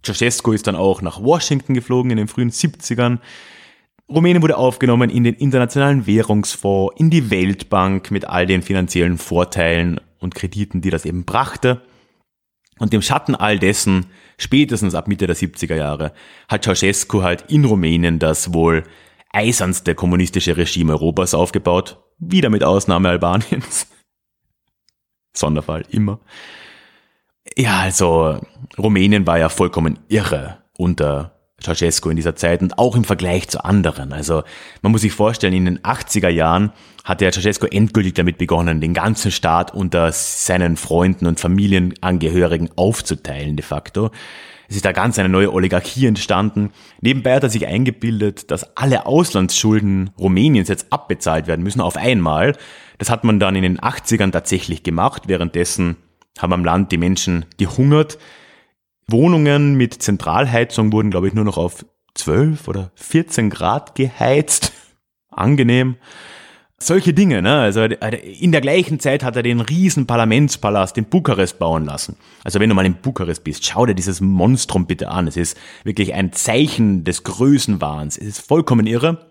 [0.05, 3.19] Ceausescu ist dann auch nach Washington geflogen in den frühen 70ern.
[4.09, 10.01] Rumänien wurde aufgenommen in den Internationalen Währungsfonds, in die Weltbank mit all den finanziellen Vorteilen
[10.21, 11.83] und Krediten, die das eben brachte.
[12.79, 14.07] Und im Schatten all dessen,
[14.39, 16.13] spätestens ab Mitte der 70er Jahre,
[16.49, 18.85] hat Ceausescu halt in Rumänien das wohl
[19.33, 22.03] eisernste kommunistische Regime Europas aufgebaut.
[22.19, 23.87] wieder mit Ausnahme Albaniens.
[25.33, 26.19] Sonderfall, immer.
[27.57, 28.41] Ja, also
[28.77, 33.65] Rumänien war ja vollkommen irre unter Ceausescu in dieser Zeit und auch im Vergleich zu
[33.65, 34.13] anderen.
[34.13, 34.43] Also
[34.83, 36.73] man muss sich vorstellen, in den 80er Jahren
[37.05, 43.57] hat der Ceausescu endgültig damit begonnen, den ganzen Staat unter seinen Freunden und Familienangehörigen aufzuteilen
[43.57, 44.11] de facto.
[44.69, 46.73] Es ist da ganz eine neue Oligarchie entstanden.
[47.01, 52.55] Nebenbei hat er sich eingebildet, dass alle Auslandsschulden Rumäniens jetzt abbezahlt werden müssen auf einmal.
[52.99, 55.23] Das hat man dann in den 80ern tatsächlich gemacht.
[55.27, 55.97] Währenddessen
[56.39, 58.19] haben am Land die Menschen gehungert.
[59.07, 64.73] Wohnungen mit Zentralheizung wurden, glaube ich, nur noch auf 12 oder 14 Grad geheizt.
[65.31, 65.97] Angenehm.
[66.81, 67.59] Solche Dinge, ne?
[67.59, 72.17] Also in der gleichen Zeit hat er den riesen Parlamentspalast in Bukarest bauen lassen.
[72.45, 75.27] Also wenn du mal in Bukarest bist, schau dir dieses Monstrum bitte an.
[75.27, 78.17] Es ist wirklich ein Zeichen des Größenwahns.
[78.17, 79.27] Es ist vollkommen irre.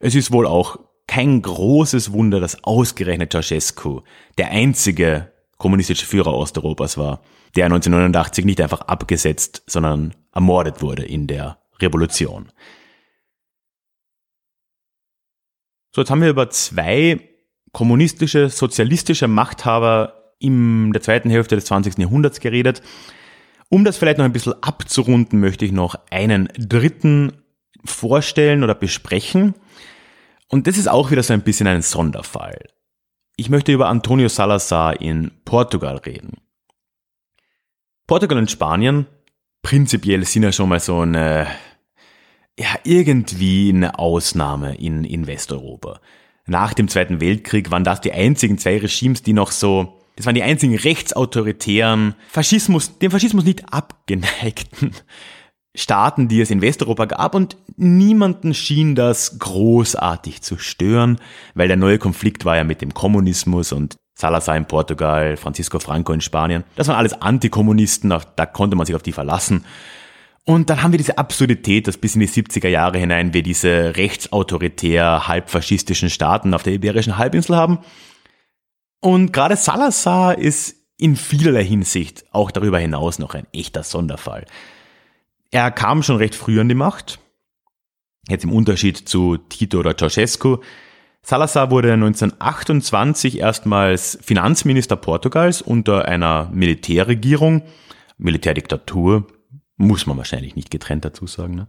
[0.00, 4.02] Es ist wohl auch kein großes Wunder, dass ausgerechnet Ceausescu
[4.36, 7.22] der einzige kommunistische Führer Osteuropas war,
[7.56, 12.48] der 1989 nicht einfach abgesetzt, sondern ermordet wurde in der Revolution.
[15.94, 17.20] So, jetzt haben wir über zwei
[17.72, 21.98] kommunistische, sozialistische Machthaber in der zweiten Hälfte des 20.
[21.98, 22.82] Jahrhunderts geredet.
[23.68, 27.32] Um das vielleicht noch ein bisschen abzurunden, möchte ich noch einen dritten
[27.84, 29.54] vorstellen oder besprechen.
[30.48, 32.58] Und das ist auch wieder so ein bisschen ein Sonderfall.
[33.36, 36.38] Ich möchte über Antonio Salazar in Portugal reden.
[38.06, 39.06] Portugal und Spanien
[39.62, 41.46] prinzipiell sind ja schon mal so eine
[42.58, 46.00] ja, irgendwie eine Ausnahme in, in Westeuropa.
[46.46, 50.34] Nach dem Zweiten Weltkrieg waren das die einzigen zwei Regimes, die noch so, das waren
[50.34, 54.92] die einzigen rechtsautoritären, Faschismus, dem Faschismus nicht abgeneigten
[55.74, 61.18] Staaten, die es in Westeuropa gab und niemanden schien das großartig zu stören,
[61.54, 66.12] weil der neue Konflikt war ja mit dem Kommunismus und Salazar in Portugal, Francisco Franco
[66.12, 66.64] in Spanien.
[66.76, 69.64] Das waren alles Antikommunisten, da konnte man sich auf die verlassen.
[70.44, 73.96] Und dann haben wir diese Absurdität, dass bis in die 70er Jahre hinein wir diese
[73.96, 77.78] rechtsautoritär halbfaschistischen Staaten auf der Iberischen Halbinsel haben.
[79.00, 84.46] Und gerade Salazar ist in vielerlei Hinsicht auch darüber hinaus noch ein echter Sonderfall.
[85.50, 87.20] Er kam schon recht früh an die Macht.
[88.28, 90.58] Jetzt im Unterschied zu Tito oder Ceausescu.
[91.22, 97.62] Salazar wurde 1928 erstmals Finanzminister Portugals unter einer Militärregierung,
[98.18, 99.26] Militärdiktatur,
[99.82, 101.54] muss man wahrscheinlich nicht getrennt dazu sagen.
[101.54, 101.66] Ne?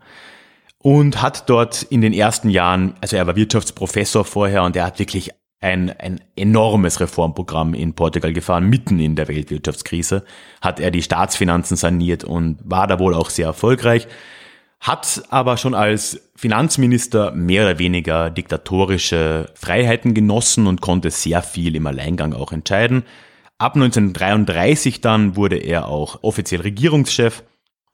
[0.78, 5.00] Und hat dort in den ersten Jahren, also er war Wirtschaftsprofessor vorher und er hat
[5.00, 5.32] wirklich
[5.64, 10.26] ein, ein enormes Reformprogramm in Portugal gefahren, mitten in der Weltwirtschaftskrise,
[10.62, 14.08] hat er die Staatsfinanzen saniert und war da wohl auch sehr erfolgreich,
[14.82, 21.78] hat aber schon als Finanzminister mehr oder weniger diktatorische Freiheiten genossen und konnte sehr viel
[21.78, 23.04] im Alleingang auch entscheiden.
[23.58, 27.44] Ab 1933 dann wurde er auch offiziell Regierungschef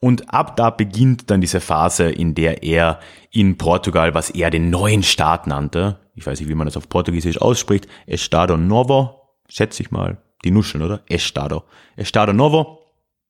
[0.00, 4.70] und ab da beginnt dann diese Phase, in der er in Portugal, was er den
[4.70, 9.82] neuen Staat nannte, ich weiß nicht, wie man das auf Portugiesisch ausspricht, Estado Novo, schätze
[9.82, 11.02] ich mal, die Nuscheln, oder?
[11.08, 11.64] Estado.
[11.96, 12.78] Estado Novo.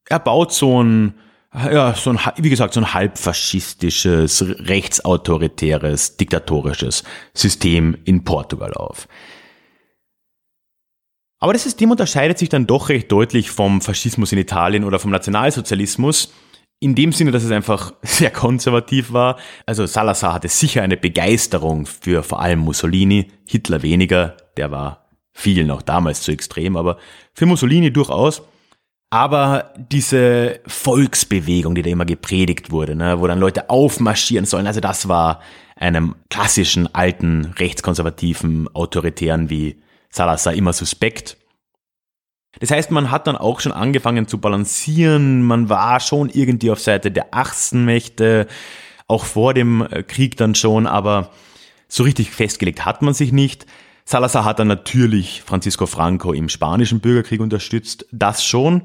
[0.08, 1.14] Er baut so ein,
[1.52, 7.02] ja, so ein, wie gesagt, so ein halbfaschistisches, rechtsautoritäres, diktatorisches
[7.34, 9.08] System in Portugal auf.
[11.40, 15.10] Aber das System unterscheidet sich dann doch recht deutlich vom Faschismus in Italien oder vom
[15.10, 16.32] Nationalsozialismus,
[16.80, 19.38] in dem Sinne, dass es einfach sehr konservativ war.
[19.66, 25.64] Also Salazar hatte sicher eine Begeisterung für vor allem Mussolini, Hitler weniger, der war viel
[25.64, 26.98] noch damals zu extrem, aber
[27.34, 28.42] für Mussolini durchaus.
[29.12, 34.80] Aber diese Volksbewegung, die da immer gepredigt wurde, ne, wo dann Leute aufmarschieren sollen, also
[34.80, 35.40] das war
[35.74, 41.39] einem klassischen, alten, rechtskonservativen, autoritären wie Salazar immer suspekt.
[42.58, 46.80] Das heißt, man hat dann auch schon angefangen zu balancieren, man war schon irgendwie auf
[46.80, 48.48] Seite der Achsenmächte,
[49.06, 51.30] auch vor dem äh, Krieg dann schon, aber
[51.88, 53.66] so richtig festgelegt hat man sich nicht.
[54.04, 58.82] Salazar hat dann natürlich Francisco Franco im spanischen Bürgerkrieg unterstützt, das schon.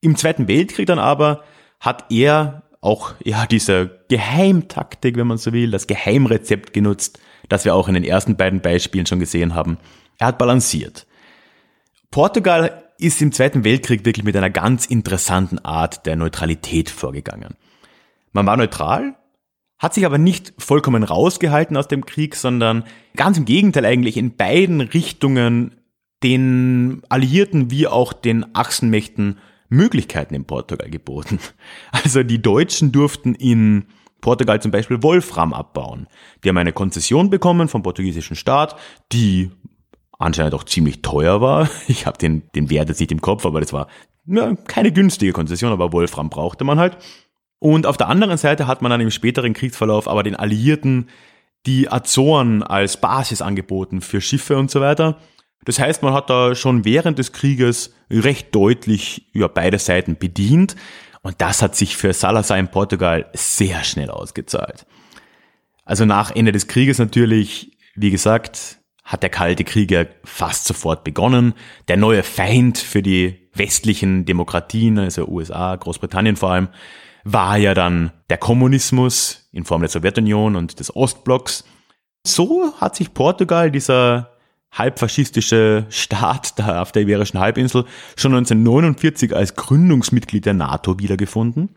[0.00, 1.42] Im Zweiten Weltkrieg dann aber
[1.80, 7.18] hat er auch ja diese Geheimtaktik, wenn man so will, das Geheimrezept genutzt,
[7.48, 9.78] das wir auch in den ersten beiden Beispielen schon gesehen haben.
[10.18, 11.06] Er hat balanciert.
[12.10, 17.54] Portugal ist im Zweiten Weltkrieg wirklich mit einer ganz interessanten Art der Neutralität vorgegangen.
[18.32, 19.16] Man war neutral,
[19.78, 22.84] hat sich aber nicht vollkommen rausgehalten aus dem Krieg, sondern
[23.14, 25.76] ganz im Gegenteil eigentlich in beiden Richtungen
[26.24, 31.38] den Alliierten wie auch den Achsenmächten Möglichkeiten in Portugal geboten.
[31.92, 33.84] Also die Deutschen durften in
[34.20, 36.08] Portugal zum Beispiel Wolfram abbauen.
[36.42, 38.76] Die haben eine Konzession bekommen vom portugiesischen Staat,
[39.12, 39.50] die
[40.18, 41.68] anscheinend auch ziemlich teuer war.
[41.88, 43.88] Ich habe den, den Wert jetzt nicht im Kopf, aber das war
[44.26, 46.98] ja, keine günstige Konzession, aber Wolfram brauchte man halt.
[47.60, 51.08] Und auf der anderen Seite hat man dann im späteren Kriegsverlauf aber den Alliierten
[51.66, 55.18] die Azoren als Basis angeboten für Schiffe und so weiter.
[55.64, 60.76] Das heißt, man hat da schon während des Krieges recht deutlich über beide Seiten bedient.
[61.22, 64.86] Und das hat sich für Salazar in Portugal sehr schnell ausgezahlt.
[65.84, 68.78] Also nach Ende des Krieges natürlich, wie gesagt,
[69.08, 71.54] hat der Kalte Krieg ja fast sofort begonnen.
[71.88, 76.68] Der neue Feind für die westlichen Demokratien, also USA, Großbritannien vor allem,
[77.24, 81.64] war ja dann der Kommunismus in Form der Sowjetunion und des Ostblocks.
[82.26, 84.32] So hat sich Portugal, dieser
[84.72, 91.70] halbfaschistische Staat da auf der Iberischen Halbinsel, schon 1949 als Gründungsmitglied der NATO wiedergefunden.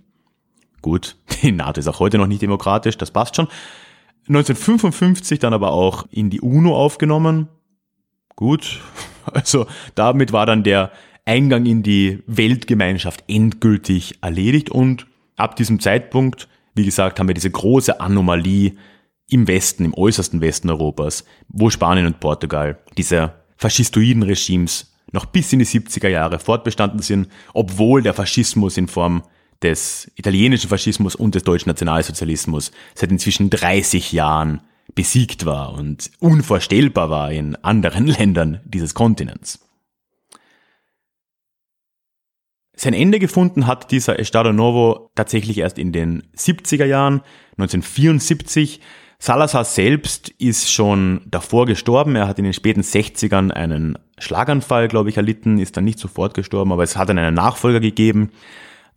[0.81, 3.47] Gut, die NATO ist auch heute noch nicht demokratisch, das passt schon.
[4.31, 7.49] 1955 dann aber auch in die UNO aufgenommen.
[8.37, 8.79] Gut,
[9.25, 10.91] also damit war dann der
[11.25, 17.51] Eingang in die Weltgemeinschaft endgültig erledigt und ab diesem Zeitpunkt, wie gesagt, haben wir diese
[17.51, 18.75] große Anomalie
[19.29, 25.51] im Westen, im äußersten Westen Europas, wo Spanien und Portugal diese faschistoiden Regimes noch bis
[25.51, 29.23] in die 70er Jahre fortbestanden sind, obwohl der Faschismus in Form
[29.61, 34.61] des italienischen Faschismus und des deutschen Nationalsozialismus seit inzwischen 30 Jahren
[34.95, 39.59] besiegt war und unvorstellbar war in anderen Ländern dieses Kontinents.
[42.75, 47.21] Sein Ende gefunden hat dieser Estado Novo tatsächlich erst in den 70er Jahren,
[47.57, 48.81] 1974.
[49.19, 52.15] Salazar selbst ist schon davor gestorben.
[52.15, 56.33] Er hat in den späten 60ern einen Schlaganfall, glaube ich, erlitten, ist dann nicht sofort
[56.33, 58.31] gestorben, aber es hat dann einen Nachfolger gegeben.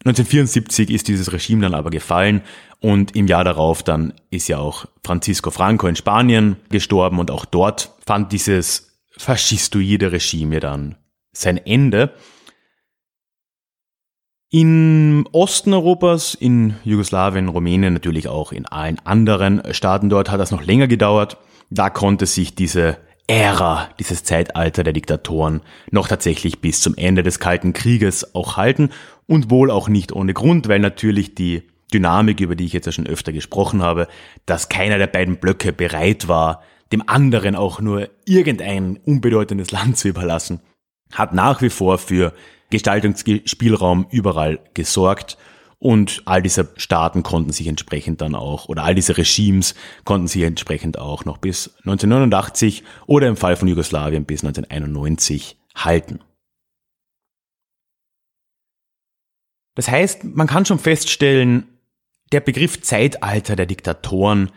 [0.05, 2.43] 1974 ist dieses Regime dann aber gefallen
[2.81, 7.47] und im Jahr darauf dann ist ja auch Francisco Franco in Spanien gestorben und auch
[7.47, 10.97] dort fand dieses faschistoide Regime dann
[11.33, 12.13] sein Ende.
[14.51, 20.51] Im Osten Europas, in Jugoslawien, Rumänien, natürlich auch in allen anderen Staaten dort hat das
[20.51, 21.39] noch länger gedauert.
[21.71, 27.41] Da konnte sich diese Ära, dieses Zeitalter der Diktatoren noch tatsächlich bis zum Ende des
[27.41, 28.91] Kalten Krieges auch halten
[29.27, 32.93] und wohl auch nicht ohne Grund, weil natürlich die Dynamik, über die ich jetzt ja
[32.93, 34.09] schon öfter gesprochen habe,
[34.47, 40.09] dass keiner der beiden Blöcke bereit war, dem anderen auch nur irgendein unbedeutendes Land zu
[40.09, 40.61] überlassen,
[41.13, 42.33] hat nach wie vor für
[42.71, 45.39] Gestaltungsspielraum überall gesorgt
[45.79, 50.43] und all diese Staaten konnten sich entsprechend dann auch, oder all diese Regimes konnten sich
[50.43, 56.21] entsprechend auch noch bis 1989 oder im Fall von Jugoslawien bis 1991 halten.
[59.75, 61.67] Das heißt, man kann schon feststellen,
[62.33, 64.51] der Begriff Zeitalter der Diktatoren,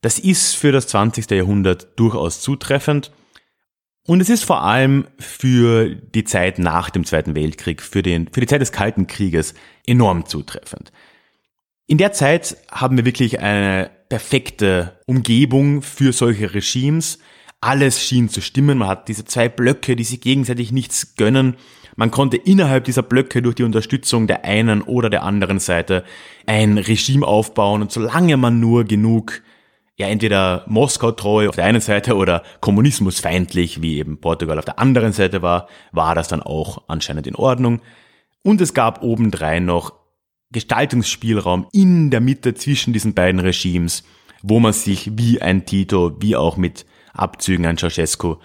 [0.00, 1.30] das ist für das 20.
[1.30, 3.10] Jahrhundert durchaus zutreffend
[4.06, 8.40] und es ist vor allem für die Zeit nach dem Zweiten Weltkrieg, für, den, für
[8.40, 9.54] die Zeit des Kalten Krieges
[9.84, 10.92] enorm zutreffend.
[11.88, 17.18] In der Zeit haben wir wirklich eine perfekte Umgebung für solche Regimes.
[17.60, 18.78] Alles schien zu stimmen.
[18.78, 21.56] Man hat diese zwei Blöcke, die sich gegenseitig nichts gönnen.
[21.96, 26.04] Man konnte innerhalb dieser Blöcke durch die Unterstützung der einen oder der anderen Seite
[26.44, 29.42] ein Regime aufbauen und solange man nur genug
[29.96, 34.78] ja entweder Moskau treu auf der einen Seite oder kommunismusfeindlich, wie eben Portugal auf der
[34.78, 37.80] anderen Seite war, war das dann auch anscheinend in Ordnung.
[38.42, 39.94] Und es gab obendrein noch
[40.52, 44.04] Gestaltungsspielraum in der Mitte zwischen diesen beiden Regimes,
[44.42, 48.36] wo man sich wie ein Tito, wie auch mit Abzügen an Ceausescu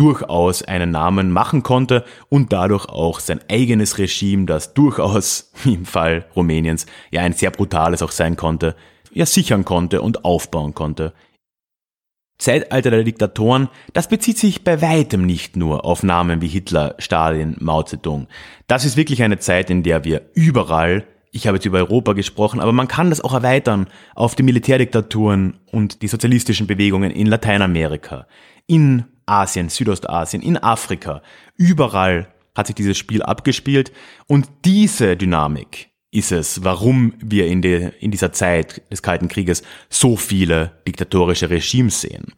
[0.00, 6.24] durchaus einen Namen machen konnte und dadurch auch sein eigenes Regime, das durchaus, im Fall
[6.34, 8.74] Rumäniens, ja ein sehr brutales auch sein konnte,
[9.12, 11.12] ja sichern konnte und aufbauen konnte.
[12.38, 17.56] Zeitalter der Diktatoren, das bezieht sich bei weitem nicht nur auf Namen wie Hitler, Stalin,
[17.60, 18.26] Mao Zedong.
[18.68, 22.60] Das ist wirklich eine Zeit, in der wir überall, ich habe jetzt über Europa gesprochen,
[22.60, 28.26] aber man kann das auch erweitern auf die Militärdiktaturen und die sozialistischen Bewegungen in Lateinamerika,
[28.66, 31.22] in Asien, Südostasien, in Afrika.
[31.56, 33.92] Überall hat sich dieses Spiel abgespielt
[34.26, 39.62] und diese Dynamik, ist es, warum wir in, de, in dieser Zeit des Kalten Krieges
[39.88, 42.32] so viele diktatorische Regimes sehen.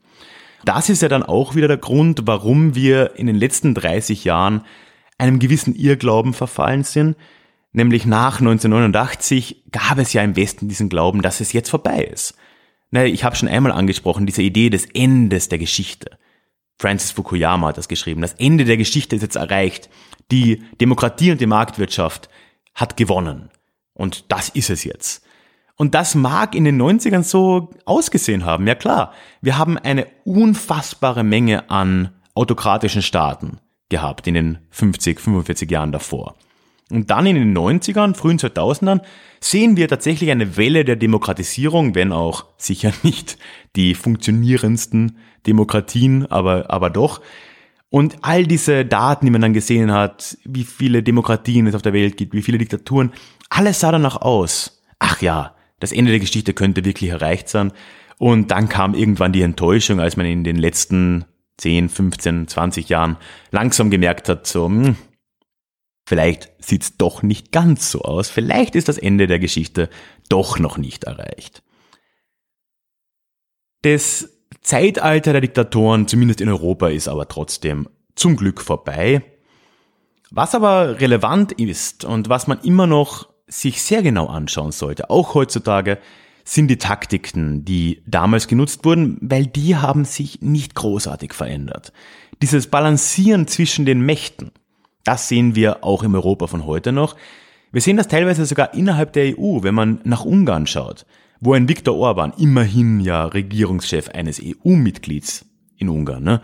[0.65, 4.63] Das ist ja dann auch wieder der Grund, warum wir in den letzten 30 Jahren
[5.19, 7.17] einem gewissen Irrglauben verfallen sind.
[7.73, 12.35] Nämlich nach 1989 gab es ja im Westen diesen Glauben, dass es jetzt vorbei ist.
[12.91, 16.19] Naja, ich habe schon einmal angesprochen, diese Idee des Endes der Geschichte.
[16.83, 18.23] Francis Fukuyama hat das geschrieben.
[18.23, 19.89] Das Ende der Geschichte ist jetzt erreicht.
[20.33, 22.29] Die Demokratie und die Marktwirtschaft
[22.75, 23.51] hat gewonnen.
[23.95, 25.25] Und das ist es jetzt.
[25.77, 28.67] Und das mag in den 90ern so ausgesehen haben.
[28.67, 33.59] Ja klar, wir haben eine unfassbare Menge an autokratischen Staaten
[33.89, 36.35] gehabt in den 50, 45 Jahren davor.
[36.91, 39.03] Und dann in den 90ern, frühen 2000ern
[39.41, 43.39] sehen wir tatsächlich eine Welle der Demokratisierung, wenn auch sicher nicht
[43.77, 45.17] die funktionierendsten
[45.47, 47.21] Demokratien, aber, aber doch.
[47.91, 51.93] Und all diese Daten, die man dann gesehen hat, wie viele Demokratien es auf der
[51.93, 53.13] Welt gibt, wie viele Diktaturen,
[53.51, 54.83] alles sah danach aus.
[54.99, 57.73] Ach ja, das Ende der Geschichte könnte wirklich erreicht sein.
[58.19, 61.25] Und dann kam irgendwann die Enttäuschung, als man in den letzten
[61.59, 63.17] 10, 15, 20 Jahren
[63.51, 64.97] langsam gemerkt hat, so, hm,
[66.07, 69.91] vielleicht sieht's doch nicht ganz so aus, vielleicht ist das Ende der Geschichte
[70.29, 71.63] doch noch nicht erreicht.
[73.83, 74.31] Das
[74.63, 79.23] Zeitalter der Diktatoren, zumindest in Europa, ist aber trotzdem zum Glück vorbei.
[80.31, 85.35] Was aber relevant ist und was man immer noch sich sehr genau anschauen sollte, auch
[85.35, 85.99] heutzutage,
[86.45, 91.93] sind die Taktiken, die damals genutzt wurden, weil die haben sich nicht großartig verändert.
[92.41, 94.51] Dieses Balancieren zwischen den Mächten,
[95.05, 97.17] das sehen wir auch im Europa von heute noch.
[97.71, 101.07] Wir sehen das teilweise sogar innerhalb der EU, wenn man nach Ungarn schaut,
[101.43, 105.45] wo ein Viktor Orban, immerhin ja Regierungschef eines EU-Mitglieds
[105.77, 106.41] in Ungarn, ne,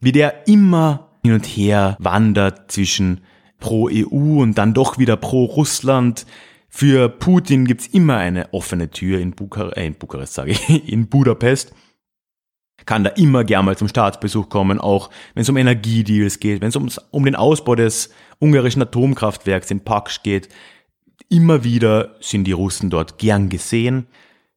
[0.00, 3.20] wie der immer hin und her wandert zwischen
[3.60, 6.26] pro EU und dann doch wieder pro Russland,
[6.68, 11.08] für Putin gibt's immer eine offene Tür in, Bukar äh, in Bukarest, sage ich, in
[11.08, 11.74] Budapest.
[12.84, 16.68] Kann da immer gern mal zum Staatsbesuch kommen, auch wenn es um Energiedeals geht, wenn
[16.68, 20.48] es um den Ausbau des ungarischen Atomkraftwerks in Paksch geht.
[21.28, 24.06] Immer wieder sind die Russen dort gern gesehen.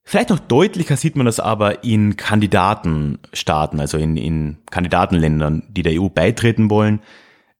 [0.03, 6.01] Vielleicht noch deutlicher sieht man das aber in Kandidatenstaaten, also in, in Kandidatenländern, die der
[6.01, 7.01] EU beitreten wollen.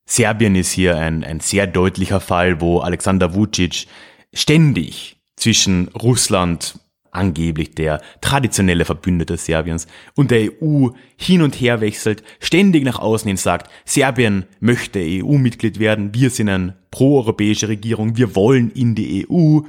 [0.05, 3.85] Serbien ist hier ein, ein sehr deutlicher Fall, wo Alexander Vucic
[4.33, 6.79] ständig zwischen Russland,
[7.11, 13.27] angeblich der traditionelle Verbündete Serbiens, und der EU hin und her wechselt, ständig nach außen
[13.27, 19.27] hin sagt, Serbien möchte EU-Mitglied werden, wir sind eine proeuropäische Regierung, wir wollen in die
[19.29, 19.61] EU.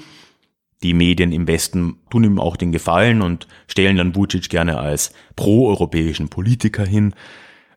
[0.82, 5.12] Die Medien im Westen tun ihm auch den Gefallen und stellen dann Vucic gerne als
[5.36, 7.14] proeuropäischen Politiker hin.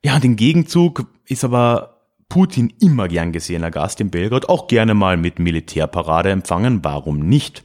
[0.06, 1.94] Ja, und im Gegenzug ist aber
[2.30, 7.64] Putin immer gern gesehener Gast in Belgrad, auch gerne mal mit Militärparade empfangen, warum nicht?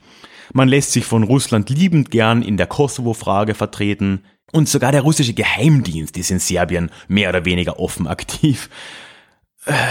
[0.53, 5.34] Man lässt sich von Russland liebend gern in der Kosovo-Frage vertreten und sogar der russische
[5.34, 8.70] Geheimdienst ist in Serbien mehr oder weniger offen aktiv.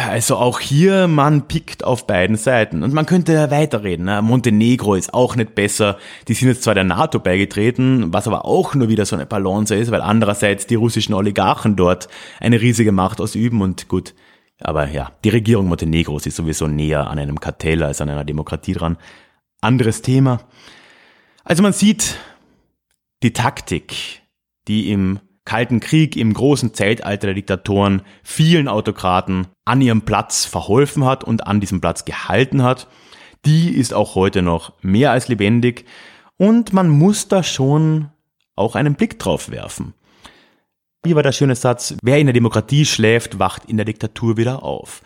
[0.10, 2.82] Also auch hier, man pickt auf beiden Seiten.
[2.82, 4.06] Und man könnte weiterreden.
[4.06, 4.24] Ne?
[4.24, 5.98] Montenegro ist auch nicht besser.
[6.28, 9.76] Die sind jetzt zwar der NATO beigetreten, was aber auch nur wieder so eine Balance
[9.76, 12.08] ist, weil andererseits die russischen Oligarchen dort
[12.40, 14.16] eine riesige Macht ausüben und gut,
[14.60, 18.74] aber ja, die Regierung Montenegros ist sowieso näher an einem Kartell als an einer Demokratie
[18.74, 18.98] dran.
[19.62, 20.42] Anderes Thema.
[21.44, 22.18] Also man sieht
[23.24, 24.22] die Taktik,
[24.68, 31.06] die im Kalten Krieg, im großen Zeitalter der Diktatoren vielen Autokraten an ihrem Platz verholfen
[31.06, 32.88] hat und an diesem Platz gehalten hat,
[33.46, 35.86] die ist auch heute noch mehr als lebendig
[36.38, 38.12] und man muss da schon
[38.56, 39.94] auch einen Blick drauf werfen.
[41.04, 41.96] Wie war der schöne Satz?
[42.02, 45.02] Wer in der Demokratie schläft, wacht in der Diktatur wieder auf.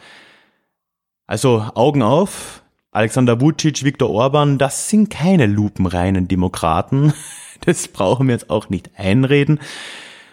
[1.27, 2.60] Also Augen auf.
[2.93, 7.13] Alexander Vucic, Viktor Orban, das sind keine lupenreinen Demokraten.
[7.63, 9.59] Das brauchen wir jetzt auch nicht einreden.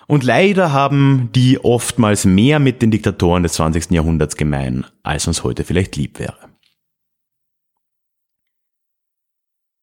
[0.06, 3.90] Und leider haben die oftmals mehr mit den Diktatoren des 20.
[3.90, 6.38] Jahrhunderts gemein, als uns heute vielleicht lieb wäre.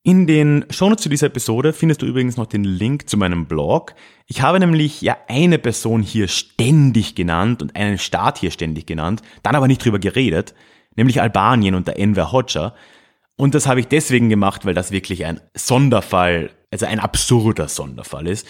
[0.02, 3.94] In den Shownotes zu dieser Episode findest du übrigens noch den Link zu meinem Blog.
[4.26, 9.22] Ich habe nämlich ja eine Person hier ständig genannt und einen Staat hier ständig genannt,
[9.44, 10.56] dann aber nicht drüber geredet,
[10.96, 12.74] nämlich Albanien und der Enver Hoxha.
[13.38, 18.28] Und das habe ich deswegen gemacht, weil das wirklich ein Sonderfall, also ein absurder Sonderfall
[18.28, 18.48] ist.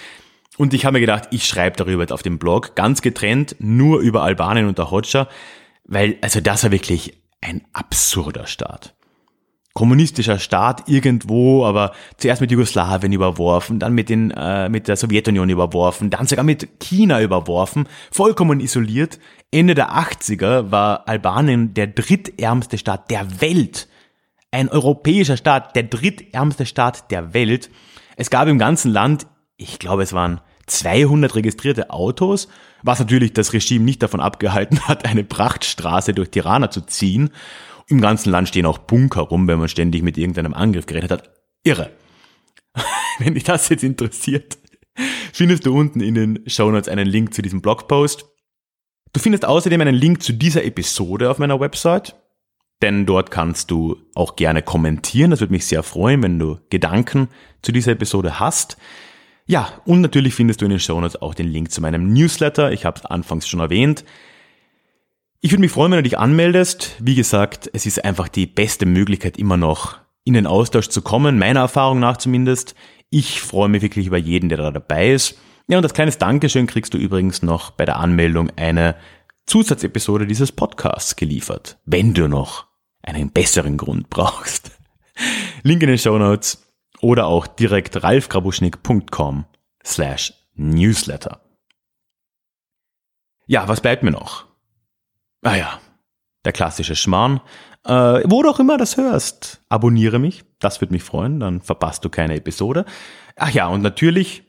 [0.58, 4.00] Und ich habe mir gedacht, ich schreibe darüber jetzt auf dem Blog, ganz getrennt, nur
[4.00, 5.28] über Albanien und der Hoxha,
[5.84, 8.95] weil also das war wirklich ein absurder Staat
[9.76, 15.49] kommunistischer Staat irgendwo, aber zuerst mit Jugoslawien überworfen, dann mit, den, äh, mit der Sowjetunion
[15.49, 19.19] überworfen, dann sogar mit China überworfen, vollkommen isoliert.
[19.51, 23.89] Ende der 80er war Albanien der drittärmste Staat der Welt.
[24.49, 27.69] Ein europäischer Staat, der drittärmste Staat der Welt.
[28.15, 32.47] Es gab im ganzen Land, ich glaube es waren 200 registrierte Autos,
[32.82, 37.32] was natürlich das Regime nicht davon abgehalten hat, eine Prachtstraße durch Tirana zu ziehen.
[37.88, 41.29] Im ganzen Land stehen auch Bunker rum, wenn man ständig mit irgendeinem Angriff gerechnet hat.
[41.63, 41.91] Irre.
[43.19, 44.57] wenn dich das jetzt interessiert,
[45.33, 48.25] findest du unten in den Show Notes einen Link zu diesem Blogpost.
[49.13, 52.15] Du findest außerdem einen Link zu dieser Episode auf meiner Website,
[52.81, 55.31] denn dort kannst du auch gerne kommentieren.
[55.31, 57.29] Das würde mich sehr freuen, wenn du Gedanken
[57.61, 58.77] zu dieser Episode hast.
[59.45, 62.71] Ja, und natürlich findest du in den Shownotes auch den Link zu meinem Newsletter.
[62.71, 64.03] Ich habe es anfangs schon erwähnt.
[65.46, 66.96] Ich würde mich freuen, wenn du dich anmeldest.
[67.00, 71.38] Wie gesagt, es ist einfach die beste Möglichkeit immer noch in den Austausch zu kommen,
[71.38, 72.74] meiner Erfahrung nach zumindest.
[73.12, 75.38] Ich freue mich wirklich über jeden, der da dabei ist.
[75.68, 78.96] Ja, und als kleines Dankeschön kriegst du übrigens noch bei der Anmeldung eine
[79.46, 82.66] Zusatzepisode dieses Podcasts geliefert, wenn du noch
[83.04, 84.72] einen besseren Grund brauchst.
[85.62, 89.46] Link in den Show Notes oder auch direkt ralfgrabuschnik.com
[89.86, 91.41] slash newsletter.
[93.46, 94.55] Ja, was bleibt mir noch?
[95.46, 95.80] Ah ja,
[96.43, 97.39] der klassische Schmarrn.
[97.86, 102.04] Äh, wo du auch immer das hörst, abonniere mich, das würde mich freuen, dann verpasst
[102.04, 102.84] du keine Episode.
[103.36, 104.41] Ach ja, und natürlich,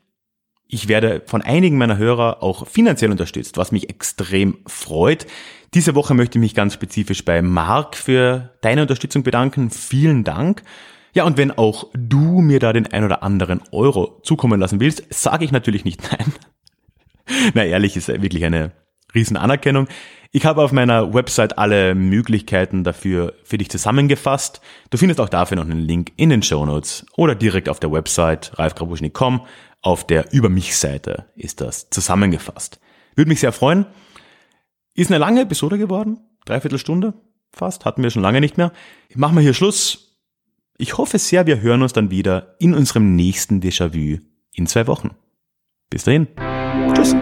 [0.66, 5.26] ich werde von einigen meiner Hörer auch finanziell unterstützt, was mich extrem freut.
[5.74, 9.68] Diese Woche möchte ich mich ganz spezifisch bei Marc für deine Unterstützung bedanken.
[9.70, 10.62] Vielen Dank.
[11.12, 15.04] Ja, und wenn auch du mir da den ein oder anderen Euro zukommen lassen willst,
[15.12, 16.32] sage ich natürlich nicht nein.
[17.52, 18.72] Na ehrlich, ist wirklich eine
[19.14, 19.88] riesen Anerkennung.
[20.32, 24.60] Ich habe auf meiner Website alle Möglichkeiten dafür für dich zusammengefasst.
[24.90, 27.92] Du findest auch dafür noch einen Link in den Show Notes oder direkt auf der
[27.92, 29.46] Website ralfgrabuschnik.com.
[29.82, 32.80] Auf der Über mich Seite ist das zusammengefasst.
[33.14, 33.86] Würde mich sehr freuen.
[34.94, 36.18] Ist eine lange Episode geworden.
[36.44, 37.14] Dreiviertel Stunde
[37.52, 37.84] fast.
[37.84, 38.72] Hatten wir schon lange nicht mehr.
[39.14, 40.18] Machen wir hier Schluss.
[40.78, 44.18] Ich hoffe sehr, wir hören uns dann wieder in unserem nächsten Déjà-vu
[44.52, 45.10] in zwei Wochen.
[45.88, 46.28] Bis dahin.
[46.94, 47.14] Tschüss.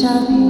[0.00, 0.47] 嘉宾